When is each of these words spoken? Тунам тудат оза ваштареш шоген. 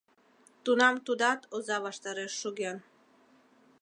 Тунам 0.63 0.95
тудат 1.05 1.39
оза 1.55 1.77
ваштареш 1.85 2.33
шоген. 2.41 2.77